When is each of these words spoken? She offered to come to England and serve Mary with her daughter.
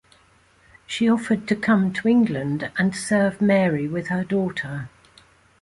She 0.87 1.07
offered 1.07 1.47
to 1.47 1.55
come 1.55 1.93
to 1.93 2.07
England 2.07 2.71
and 2.79 2.95
serve 2.95 3.39
Mary 3.39 3.87
with 3.87 4.07
her 4.07 4.23
daughter. 4.23 4.89